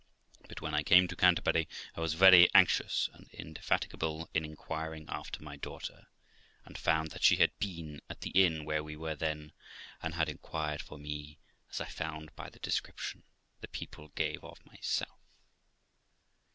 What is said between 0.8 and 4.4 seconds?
came to Canterbury I was very anxious and indefatigable